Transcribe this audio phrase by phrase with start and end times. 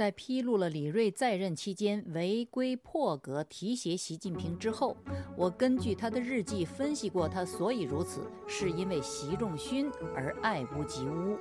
[0.00, 4.96] 在披露了李锐在任期间违规破格提携习近平之后，
[5.36, 11.36] 我根据他的日记分析过，他所以如此，是因为习仲勋而爱屋及乌，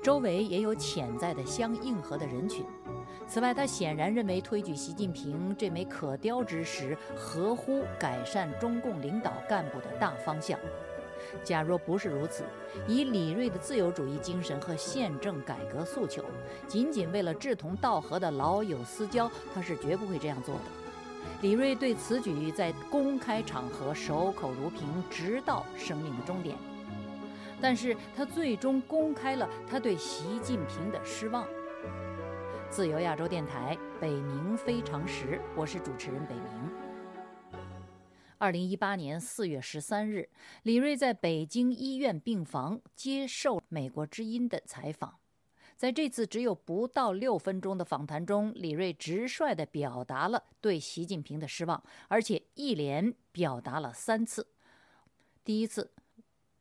[0.00, 2.64] 周围也有潜在的相应和的人群。
[3.26, 10.56] 此外，他显然认为推举习近平这枚可雕之石合乎改善中共领导干部的大方向。
[11.44, 12.44] 假若不是如此，
[12.86, 16.24] 以李锐的自由主义精神和宪政改革诉求，
[16.66, 20.62] 仅仅为了志同道合的老友私交，他是绝不会这样做的。
[21.42, 26.56] 李锐对此举在公开场合守口如瓶，直到生命的终点。
[27.60, 31.46] 但是他最终公开了他对习近平的失望。
[32.70, 36.89] 自由亚洲电台北冥非常时，我是主持人北冥。
[38.40, 40.30] 二零一八年四月十三日，
[40.62, 45.18] 李锐在北京医院病房接受美国之音的采访。
[45.76, 54.48] 在这次只有不到六分钟的访谈中，李锐直率地表达了对习近平的失望，而且一连表达了三次。
[55.44, 55.92] 第一次，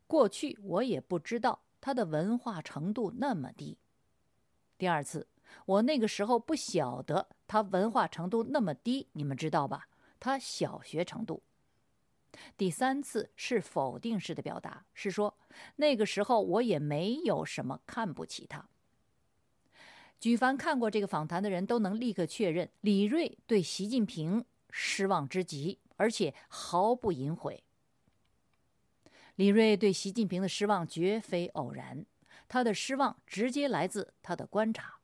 [0.06, 3.78] 过去我也不知道他的文化程度那么低；
[4.78, 5.30] 第二次，
[5.66, 9.88] 我那个时候不晓得他文化程度那么低，你们知道吧？
[10.20, 11.42] 他小学程度。
[12.58, 15.38] 第三次是否定式的表达，是说
[15.78, 18.68] 那个时候我也没有什么看不起他。
[20.20, 27.64] 举凡看过这个访谈的人都能立刻确认，李锐对习近平失望之极，而且毫不隐晦。
[29.36, 32.06] 李锐对习近平的失望绝非偶然，
[32.50, 35.00] 他的失望直接来自他的观察。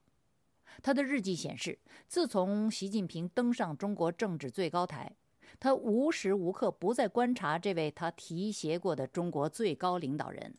[0.84, 5.16] 他的日记显示，自从习近平登上中国政治最高台。
[5.60, 10.56] 他无时无刻不在观察这位他提携过的中国最高领导人，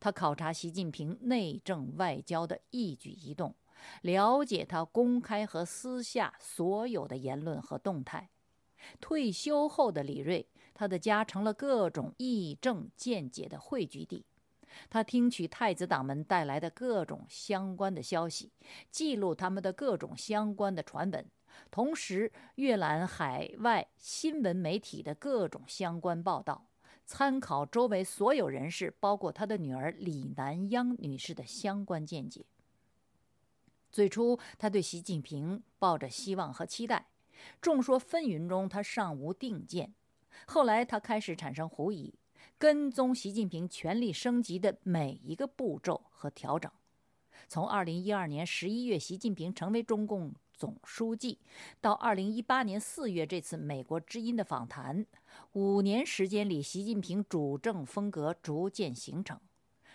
[0.00, 3.54] 他考察习近平内政外交的一举一动，
[4.02, 8.30] 了解他公开和私下所有的言论和动态。
[9.00, 14.24] 退休后的李锐，他的家成了各种议政见解的汇聚地。
[14.90, 18.52] 他听取太子党们带来的各种相关的消息，
[18.90, 21.26] 记录他们的各种相关的传闻。
[21.70, 26.68] 同时阅览海外新闻媒体的各种相关报道，
[27.04, 32.44] 参考周围所有人士，包括他的女儿李南央女士的相关见解。
[33.90, 37.08] 最初，他对习近平抱着希望和期待，
[37.60, 39.94] 众说纷纭中，他尚无定见。
[40.46, 42.14] 后来，他开始产生狐疑，
[42.58, 46.70] 跟踪习近平权力升级的每一个步骤和调整。
[47.48, 50.34] 从2012年11月，习近平成为中共。
[50.58, 51.38] 总书记
[51.80, 55.06] 到二零一八年四月这次美国之音的访谈，
[55.52, 59.40] 五年时间里，习近平主政风格逐渐形成，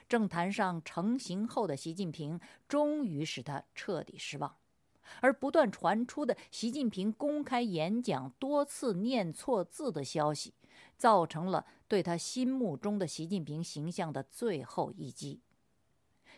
[0.08, 4.56] 政坛上成型后的习近平终于使他彻底失望，
[5.20, 10.54] 而不断传出的习近平公开演讲多次念错字的消息，
[10.98, 15.42] 造成了对他心目中的习近平形象的最后一击。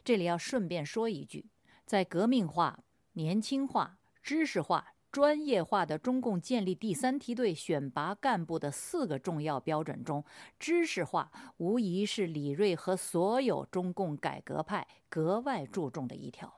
[0.03, 1.45] 这里要顺便说一句，
[1.85, 2.83] 在革命化、
[3.13, 3.99] 年轻化。
[4.25, 10.25] 知识化、专业化的中共建立第三梯队选拔干部的四个重要标准中，
[10.57, 16.51] 知识化无疑是李锐和所有中共改革派格外注重的一条。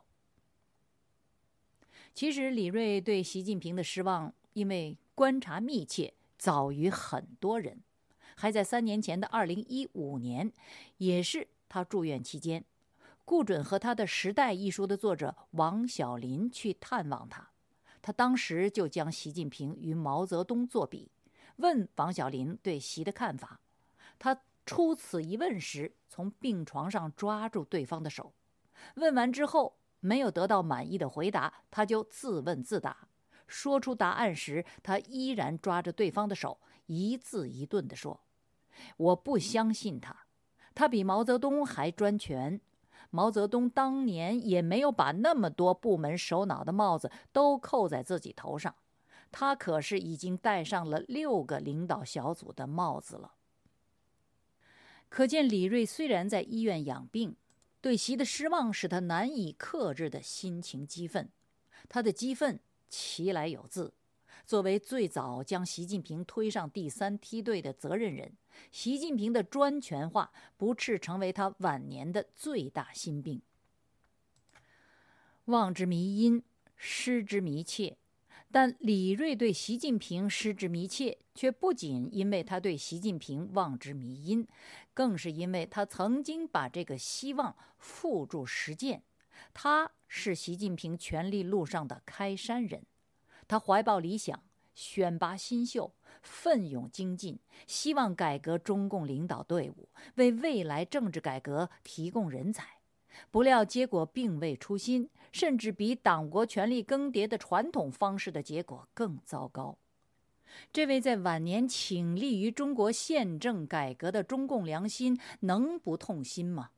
[2.13, 7.83] 其实，李锐对习近平的失望，因为观察密切，早于很多人。
[8.37, 10.53] 还在三年前的二零一五年，
[10.99, 12.63] 也是他住院期间，
[13.25, 17.49] 顾准和他的《时代》一书的作者王小林去探望他。
[18.01, 21.11] 他当时就将习近平与毛泽东作比，
[21.57, 23.59] 问王小林对习的看法。
[24.19, 28.33] 他出此一问时，从病床上抓住对方的手。
[28.95, 33.07] 问完之后，没有得到满意的回答，他就自问自答。
[33.47, 38.21] 说出答案时，他依然抓着对方的手，一字一顿地说
[38.97, 40.25] ：“我不相信他，
[40.75, 42.59] 他比毛泽东还专权。”
[43.09, 48.75] 毛泽东当年也没有把那么多部门首脑的帽子都扣在自己头上，
[49.31, 53.33] 他可是已经戴上了六个领导小组的帽子了。
[55.09, 57.35] 可见李锐虽然在医院养病，
[57.79, 61.29] 对习的失望使他难以克制的心情激愤，
[61.87, 62.59] 他的激愤
[62.89, 63.93] 其来有自。
[64.45, 68.37] 作为最早将习近平推上第三梯队的责任人，
[68.71, 73.41] 习近平的专权化不啻成为他晚年的最大心病。
[75.45, 76.43] 望之弥因，
[76.75, 77.97] 失之弥切。
[78.49, 84.47] 但李锐对习近平失之弥切，却不仅因为他对习近平望之弥因，
[84.93, 89.03] 更是因为他曾经把这个希望付诸实践，
[89.53, 92.85] 他是习近平权力路上的开山人，
[93.49, 94.41] 他怀抱理想，
[94.73, 95.93] 选拔新秀，
[96.27, 102.67] 奋勇精进，希望改革中共领导队伍，为未来政治改革提供人才。
[103.31, 109.77] 不料结果并未出心，甚至比党国权力更迭的传统方式的结果更糟糕。
[110.71, 116.69] 这位在晚年倾力于中国宪政改革的中共良心，能不痛心吗？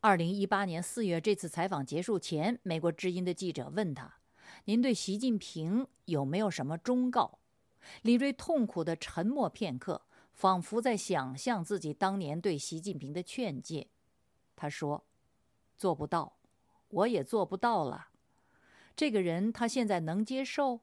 [0.00, 4.16] 二零一八年四月，这次采访结束前，美国之音的记者问他
[4.66, 7.38] ：“您对习近平有没有什么忠告？”
[8.02, 10.02] 李瑞痛苦地沉默片刻，
[10.32, 13.88] 仿佛在想象自己当年对习近平的劝诫。
[14.56, 15.04] 他说
[15.76, 16.38] ：“做不到，
[16.88, 18.08] 我也做不到了。
[18.94, 20.80] 这个人，他现在能接受？”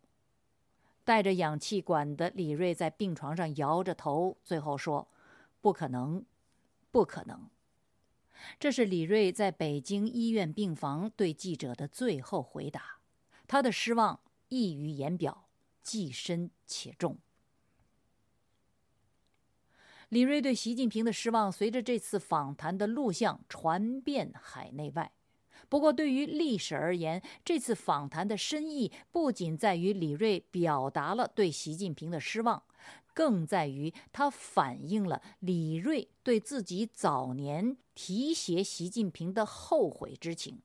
[1.06, 5.08] 带着氧气管的李瑞在病床上摇着头，最后说
[5.60, 6.24] ：“不可能，
[6.92, 7.50] 不可能。”
[8.60, 13.00] 这是李瑞在北京医院病房对记者的最后回答。
[13.48, 14.20] 他的失望
[14.50, 15.49] 溢于言表，
[15.90, 17.18] 既深且重。
[20.10, 25.12] 李瑞对习近平的失望，随着这次访谈的录像传遍海内外。
[25.68, 32.62] 不过，对于历史而言，这次访谈的深意不仅在于李瑞表达了对习近平的失望，
[33.16, 40.62] 更在于他反映了李瑞对自己早年提携习近平的后悔之情。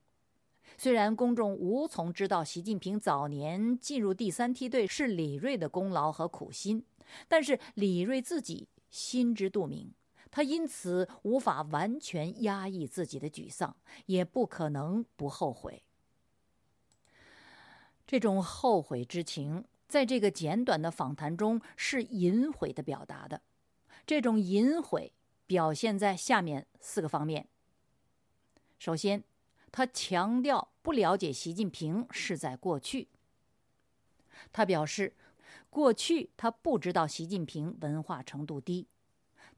[0.77, 6.85] 虽然公众无从知道习近平早年进入第三梯队是李瑞的功劳和苦心，
[7.27, 9.93] 但是李瑞自己心知肚明。
[10.31, 13.73] 他因此无法完全压抑自己的沮丧，
[14.07, 15.83] 也不可能不后悔。
[18.05, 23.41] 这种后悔之情，在这个简短的访谈中是隐晦的表达的。
[24.05, 25.13] 这种隐晦
[25.47, 27.47] 表现在下面四个方面。
[28.77, 29.23] 首先，
[29.75, 33.09] 他强调不了解习近平是在过去。
[34.53, 35.13] 他表示，
[35.69, 38.87] 过去他不知道习近平文化程度低。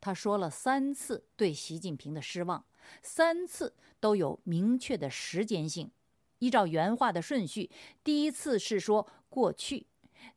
[0.01, 2.65] 他说了三次对习近平的失望，
[3.03, 5.91] 三次都有明确的时间性。
[6.39, 7.69] 依照原话的顺序，
[8.03, 9.85] 第一次是说过去，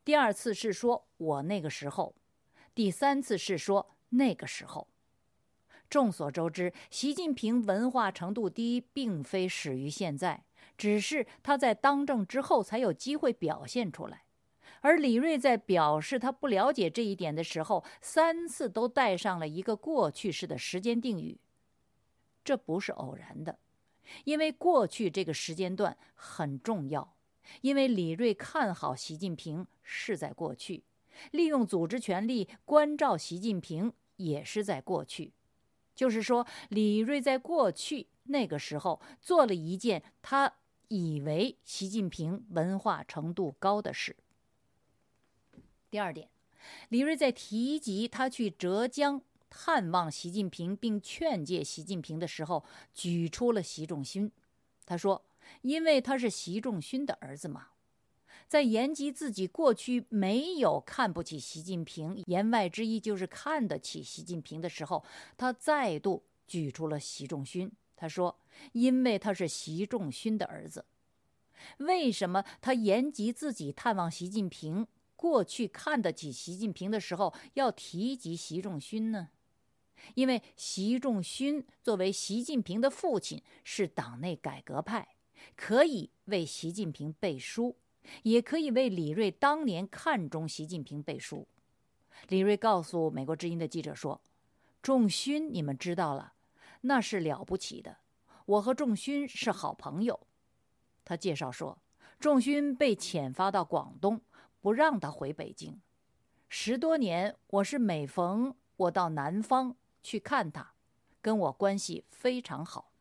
[0.05, 2.15] 第二次是说我那个时候，
[2.75, 4.87] 第三次是说那个时候。
[5.91, 10.45] 众所周知，习近平文化程度低，并非始于现在，
[10.79, 14.23] 只是他在当政之后才有机会表现出来。
[14.83, 21.41] 而李瑞在表示他不了解这一点的时候，三次都带上了一个过去式的时间定语。
[22.45, 23.59] 这不是偶然的，
[24.25, 27.17] 因为过去这个时间段很重要，
[27.63, 30.85] 因为李瑞看好习近平是在过去，
[31.33, 35.33] 利用组织权力关照习近平也是在过去。
[35.95, 40.53] 就是说，李瑞在过去那个时候做了一件他
[40.89, 44.17] 以为习近平文化程度高的事。
[45.91, 46.29] 第二点，
[46.89, 52.65] 李瑞在提及他去浙江探望习近平并劝诫习近平的时候，
[52.95, 54.31] 举出了习仲勋。
[54.87, 55.25] 他说
[55.63, 57.69] ：“因为他是习仲勋的儿子嘛。”
[58.51, 65.05] 在言及自己过去没有看不起习近平，言外之意就是看得起习近平的时候，
[65.37, 67.71] 他再度举出了习仲勋。
[67.95, 68.41] 他说
[68.75, 70.85] ：“因为他是习仲勋的儿子。”
[71.79, 74.85] 为什么他言及自己探望习近平？
[75.15, 79.29] 过去看得起习近平的时候，要提及习仲勋呢？
[80.15, 85.07] 因为习仲勋作为习近平的父亲，是党内改革派，
[85.55, 87.77] 可以为习近平背书，
[88.23, 91.47] 也可以为李瑞当年看中习近平背书。
[92.29, 94.21] 李瑞告诉美国之音的记者说
[94.83, 96.35] ：“仲勋，你们知道了，
[96.83, 97.99] 那是了不起的。
[98.47, 100.27] 我和仲勋是好朋友。”
[101.05, 101.83] 他介绍说，
[102.19, 104.21] 仲勋被遣发到广东。
[104.63, 105.81] 不让他回北京，
[106.51, 110.75] 十多年，我是每逢我到南方去看他，
[111.23, 112.93] 跟我关系非常好。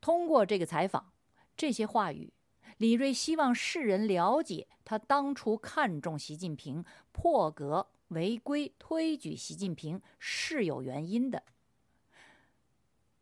[0.00, 1.12] 通过这个采访，
[1.56, 2.32] 这些话语，
[2.78, 11.42] 李瑞希望世人了解他当初看中习近平、破格违规推举习近平是有原因的。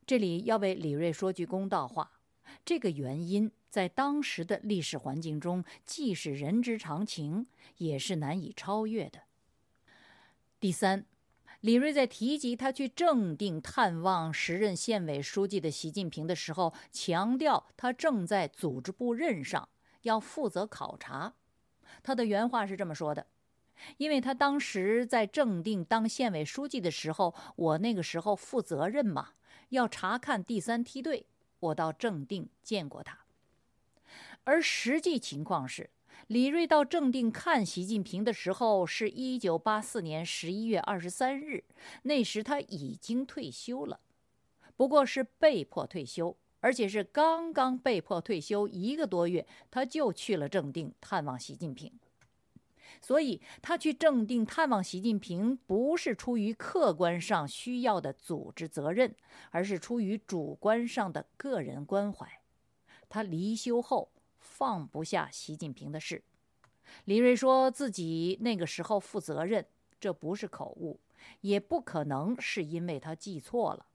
[0.07, 2.21] 这里要为李瑞说句公道话，
[2.65, 3.51] 这个原因。
[3.71, 9.23] 在当时的历史环境中，既是人之常情，也是难以超越的。
[10.61, 11.05] 第三，
[11.65, 19.67] 李瑞在提及他去正定探望时任县委书记的习近平的时候，强调他正在组织部任上，
[20.03, 21.33] 要负责考察。
[22.03, 23.27] 他的原话是这么说的
[23.97, 29.31] ：“因为他当时在正定当县委书记的时候，我那个时候负责任嘛，
[29.71, 31.27] 要查看第三梯队。”
[31.61, 33.21] 我到正定见过他。
[34.45, 35.89] 而实际情况是，
[36.29, 41.65] 李瑞到正定看习近平的时候是一九八四年十一月二十三日，
[42.03, 44.01] 那时他已经退休了，
[44.75, 51.93] 不过是被迫退休，而且是刚刚被迫退休一个多月，他就去了正定探望习近平。
[53.03, 59.15] 所以，他去正定探望习近平，不是出于客观上需要的组织责任，
[59.51, 62.27] 而是出于主观上的个人关怀。
[63.11, 64.09] 他离休后
[64.55, 66.23] 放不下习近平的事。
[67.07, 69.67] 李瑞说自己那个时候负责任，
[69.99, 71.01] 这不是口误，
[71.41, 73.87] 也不可能是因为他记错了。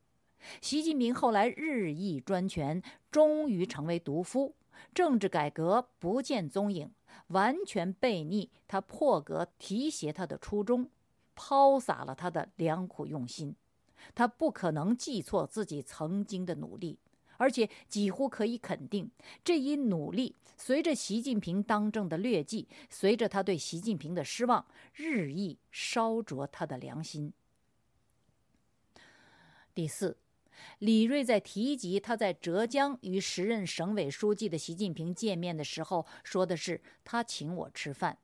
[0.59, 4.53] 习近平后来日益专权，终于成为毒夫，
[4.93, 6.91] 政治改革不见踪影。
[7.27, 10.89] 完全背逆他破格提携他的初衷，
[11.35, 13.55] 抛洒了他的良苦用心。
[14.13, 16.99] 他不可能记错自己曾经的努力，
[17.39, 19.09] 而且几乎可以肯定，
[19.43, 27.33] 这一努力随着习近平当政的劣迹，随着他对习近平的失望，日益烧灼他的良心。
[29.73, 30.17] 第四。
[30.79, 38.17] 李瑞在提及他在浙江与时任省委书记的习近平见面的时候，说的是他请我吃饭。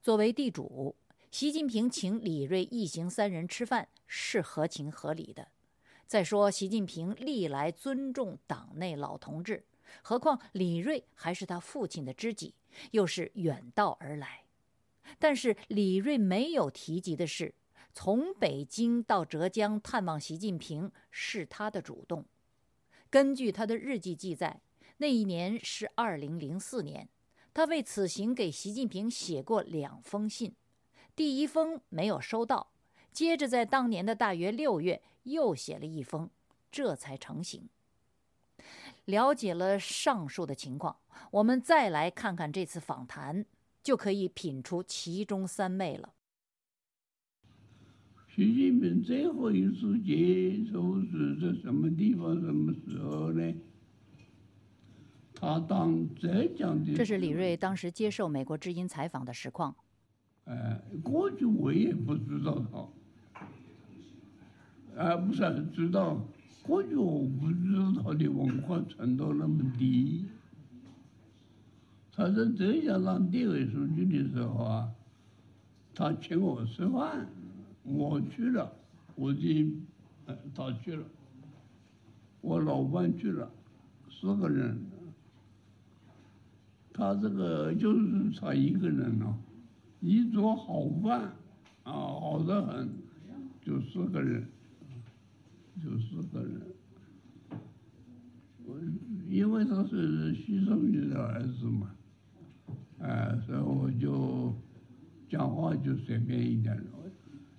[0.00, 0.94] 作为地主，
[1.32, 5.48] 习近平请李瑞一行三人吃饭是合情合理的。
[6.06, 9.64] 再说，习近平历来尊重党内老同志，
[10.02, 12.54] 何况李瑞还是他父亲的知己，
[12.92, 14.44] 又是远道而来。
[15.18, 17.54] 但是李瑞没有提及的是。
[17.98, 22.26] 从北京到浙江探望习近平是他的主动。
[23.08, 24.60] 根据他的日记记载，
[24.98, 27.08] 那一年是二零零四年，
[27.54, 30.54] 他为此行给习近平写过两封信，
[31.14, 32.70] 第一封没有收到，
[33.16, 36.28] 接着在当年的大约六月又写了一封，
[36.70, 37.70] 这才成型。
[39.06, 40.94] 了解了上述的情况，
[41.30, 43.46] 我们再来看看这次访谈，
[43.82, 46.12] 就可以品出其中三昧了。
[48.34, 53.54] 习近平最后一次接受是在什么地方、什么时候呢？
[55.32, 56.92] 他当浙江的。
[56.94, 59.74] 这是李锐当时接受美国之音采访的实况。
[60.44, 62.86] 哎，过去我也不知道他，
[64.96, 66.20] 啊，不是知道，
[66.62, 70.24] 过去我不知道他的文化程度那么低。
[72.12, 74.88] 他在浙江当地委书记的时候啊，
[75.94, 77.26] 他请我吃饭。
[77.88, 78.72] 我去了，
[79.14, 79.40] 我就，
[80.52, 81.04] 他去了，
[82.40, 83.48] 我老伴去了，
[84.10, 84.76] 四个人，
[86.92, 89.38] 他这个就是他一个人了，
[90.00, 91.20] 一桌好饭，
[91.84, 92.88] 啊，好的很，
[93.64, 94.44] 就四个人，
[95.82, 96.60] 就四个人，
[98.64, 98.80] 我
[99.28, 101.90] 因为他是徐胜宇的儿子嘛，
[102.98, 104.54] 哎，所以我就
[105.28, 106.84] 讲话就随便一点了。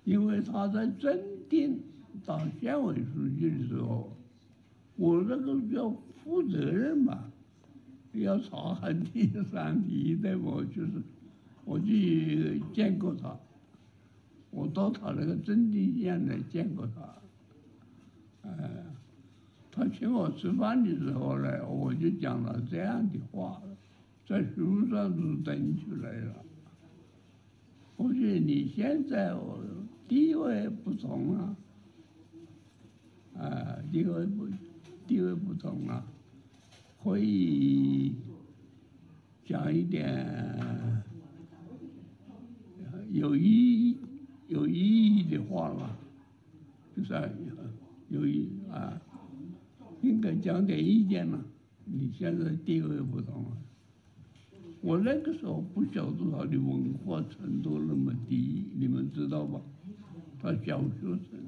[0.04, 1.18] 因为他在正
[1.50, 1.78] 定
[2.24, 4.16] 当县委书记的时候，
[4.96, 5.90] 我那个叫
[6.24, 7.30] 负责任嘛，
[8.12, 10.92] 要查很地三地的嘛，就是
[11.64, 13.38] 我去见过他，
[14.50, 17.14] 我到他那个正定县来见过他，
[18.58, 18.84] 哎，
[19.70, 23.60] 他请我吃饭的时候呢，我就讲了这样的话，
[24.26, 26.34] 在书上都登出来了，
[27.96, 29.36] 我说你现在。
[30.08, 31.56] 地位不同啊，
[33.36, 34.48] 啊，地位不，
[35.06, 36.02] 地位不同啊，
[37.04, 38.14] 可以
[39.44, 40.26] 讲一点
[43.12, 43.98] 有意义、
[44.46, 45.94] 有意义的话了，
[46.96, 47.12] 就是
[48.08, 49.00] 有意啊，
[50.02, 51.44] 应该讲点意见嘛。
[51.84, 53.56] 你现在地位不同啊。
[54.80, 59.60] 我那个时候不晓得他的文化程度那么低，你们知道吧？
[60.40, 61.40] 他小学生，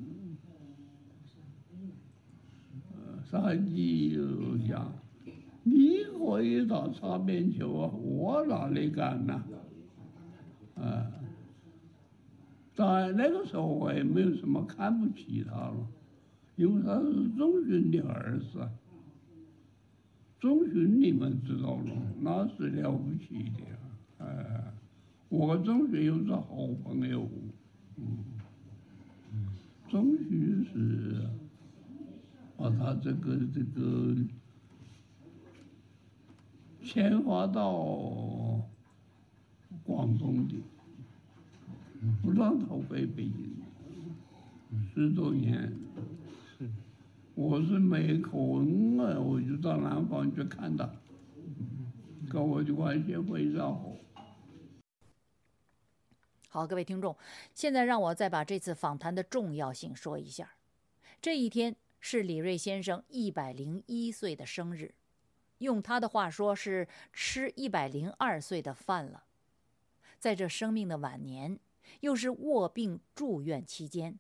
[2.92, 4.92] 呃，上级又讲，
[5.62, 9.44] 你可以打擦边球啊，我哪里敢呐？
[10.74, 11.06] 啊，
[12.74, 15.86] 当然那个时候我也没有什么看不起他了，
[16.60, 18.68] 因为他是中军的儿子，
[20.38, 21.90] 中军你们知道了，
[22.20, 23.62] 那是了不起的，
[24.18, 24.74] 哎，
[25.30, 27.26] 我中军又是好朋友，
[27.96, 28.04] 嗯。
[29.88, 31.26] 终于是
[32.58, 34.14] 把他这个这个
[36.82, 38.60] 迁发到
[39.82, 40.56] 广东的，
[42.22, 43.56] 不让他回北京，
[44.92, 45.72] 十多年。
[47.40, 50.86] 我是没空啊，我就到南方去看他，
[52.30, 53.96] 跟我的关系非常好。
[56.50, 57.16] 好，各位听众，
[57.54, 60.52] 现在让我再把这次访谈的重要性说一下。
[61.22, 64.92] 这一天是李瑞先生一百零一岁的生日，
[65.60, 69.24] 用他的话说是吃一百零二岁的饭了。
[70.18, 71.58] 在这生命的晚年，
[72.00, 74.18] 又是卧病住院期间，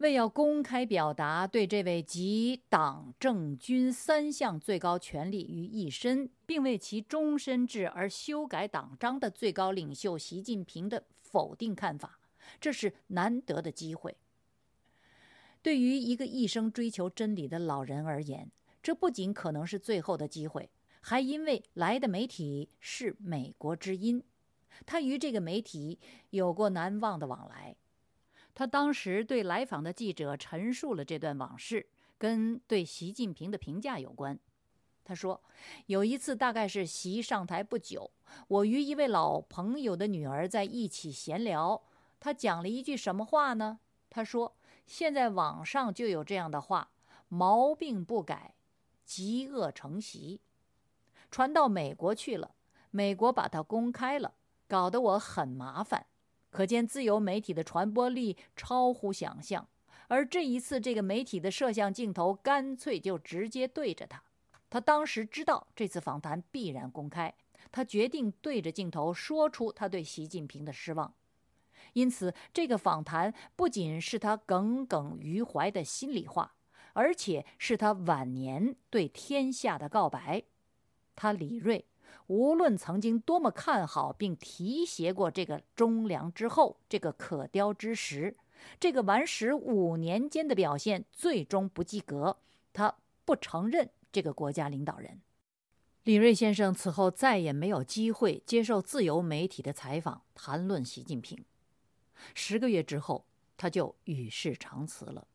[0.00, 11.04] 为要公开表达对这位集党政军三项最高权力于一身，并为其终身制而修改党章的最高领袖习近平的。
[11.20, 12.18] 否定看法，
[12.60, 14.16] 这是难得的机会。
[15.62, 18.50] 对于一个一生追求真理的老人而言，
[18.82, 24.24] 这不仅可能是最后的机会，还因为来的媒体是美国之音，
[24.84, 27.76] 他与这个媒体有过难忘的往来。
[28.60, 31.88] 他当时对来访的记者陈述了这段往事，
[32.18, 34.38] 跟对习近平的评价有关。
[35.02, 35.42] 他说
[35.88, 38.10] ：“有一次，大概是习上台不久，
[38.48, 41.82] 我与一位老朋友的女儿在一起闲聊。
[42.20, 43.80] 他讲了一句什么话呢？
[44.10, 44.54] 他说
[44.86, 46.90] ：‘现在网上就有这样的话，
[47.28, 48.56] 毛病不改，
[49.06, 50.42] 极恶成习，
[51.30, 52.54] 传到美国去了。
[52.90, 54.34] 美国把它公开了，
[54.68, 56.04] 搞得我很麻烦。
[56.50, 59.66] 可见自由媒体的传播力超乎想象。
[60.08, 64.22] 而这一次，这个媒体的摄像镜头干脆就直接对着他。”
[64.68, 67.34] 他当时知道这次访谈必然公开，
[67.72, 71.14] 他决定对着镜头说出他对习近平的失望。
[71.92, 76.54] 因此，这个访谈不仅是他耿耿于怀的心里话，
[76.92, 80.44] 而且是他晚年对天下的告白。
[81.16, 81.84] 他李瑞，
[82.26, 88.36] 无论曾经多么看好并提携过这个忠良之后，这个可雕之石，
[88.78, 92.38] 这个完石五年间的表现最终不及格，
[92.72, 93.90] 他不承认。
[94.12, 95.20] 这个国家领导人
[96.02, 101.44] 李瑞先生此后再也没有机会接受自由媒体的采访，谈论习近平。
[102.34, 105.28] 十个月之后，他就与世长辞了。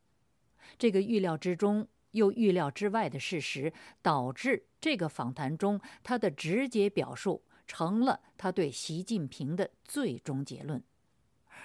[0.77, 10.83] 这个预料之中又预料之外的事实，导致这个访谈中他的直接表述成了他对习近平的最终结论。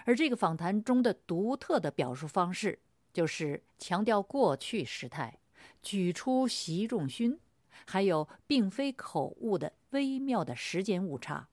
[0.04, 2.78] 而这个访谈中的独特的表述方式，
[3.12, 5.38] 就是强调过去时态。
[5.82, 7.38] 举出习仲勋，
[7.86, 11.48] 还有并非口误的微妙的时间误差，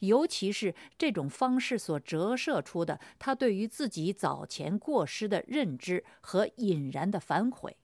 [0.00, 7.76] 尤其是这种方式所折射出的他对于自己早前过失的认知和隐然的反悔，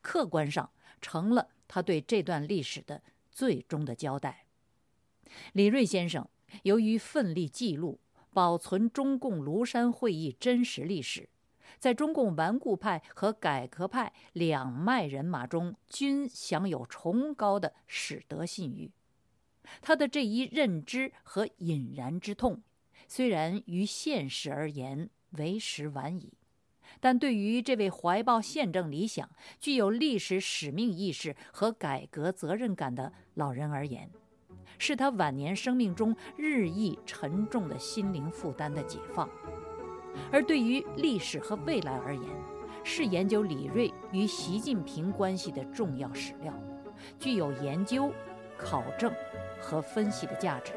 [0.00, 0.70] 客观上
[1.00, 4.46] 成了他对这段历史的最终的交代。
[5.52, 6.28] 李瑞先生
[6.62, 8.00] 由于奋力记录、
[8.32, 11.28] 保存中共庐山会议真实历史。
[11.78, 18.92] 在中共顽固派和改革派两脉人马中，均享有崇高的史德信誉。
[19.82, 22.62] 他的这一认知和引燃之痛，
[23.08, 26.32] 虽然于现实而言为时晚矣，
[27.00, 29.28] 但对于这位怀抱宪政理想、
[29.60, 34.10] 具有历史使命意识和改革责任感的老人而言，
[34.78, 39.28] 是他晚年生命中日益沉重的心灵负担的解放。
[40.32, 42.24] 而对于历史和未来而言，
[42.82, 46.54] 是研究李瑞与习近平关系的重要史料，
[47.18, 48.10] 具有研究、
[48.56, 49.12] 考证
[49.60, 50.72] 和分析的价值。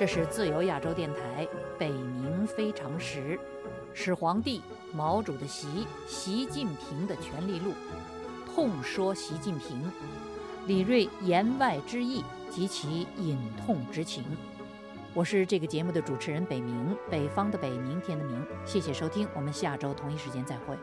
[0.00, 1.46] 这是自由亚洲电台
[1.78, 3.38] 北冥非常时，
[3.92, 4.62] 始皇帝
[4.94, 7.74] 毛主的习，习近平的权力录，
[8.46, 9.92] 痛说习近平，
[10.66, 14.24] 李瑞言外之意及其隐痛之情。
[15.12, 18.42] 我是这个节目的主持人北冥，北方的北，明天的明。
[18.64, 20.78] 谢谢收听，我们下周同一时间再会。